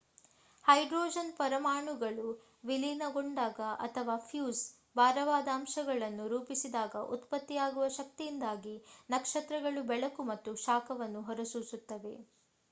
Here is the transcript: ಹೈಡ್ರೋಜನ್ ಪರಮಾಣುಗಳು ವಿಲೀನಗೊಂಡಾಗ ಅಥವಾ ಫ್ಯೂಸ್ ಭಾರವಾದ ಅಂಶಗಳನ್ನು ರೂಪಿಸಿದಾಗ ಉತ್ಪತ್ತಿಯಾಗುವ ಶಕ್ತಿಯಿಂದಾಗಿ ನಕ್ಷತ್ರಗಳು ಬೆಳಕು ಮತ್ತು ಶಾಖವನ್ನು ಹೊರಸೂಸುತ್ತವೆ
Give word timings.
ಹೈಡ್ರೋಜನ್ 0.65 1.29
ಪರಮಾಣುಗಳು 1.35 2.25
ವಿಲೀನಗೊಂಡಾಗ 2.63 3.59
ಅಥವಾ 3.85 4.15
ಫ್ಯೂಸ್ 4.23 4.63
ಭಾರವಾದ 4.95 5.47
ಅಂಶಗಳನ್ನು 5.55 6.25
ರೂಪಿಸಿದಾಗ 6.33 7.03
ಉತ್ಪತ್ತಿಯಾಗುವ 7.13 7.87
ಶಕ್ತಿಯಿಂದಾಗಿ 7.97 8.75
ನಕ್ಷತ್ರಗಳು 9.09 9.83
ಬೆಳಕು 9.91 10.23
ಮತ್ತು 10.33 10.53
ಶಾಖವನ್ನು 10.65 11.23
ಹೊರಸೂಸುತ್ತವೆ 11.29 12.15